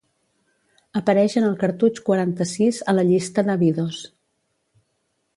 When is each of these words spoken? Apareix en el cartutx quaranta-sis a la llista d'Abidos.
Apareix 0.99 1.33
en 1.41 1.45
el 1.49 1.57
cartutx 1.63 2.01
quaranta-sis 2.07 2.79
a 2.93 2.95
la 2.99 3.03
llista 3.09 3.43
d'Abidos. 3.51 4.01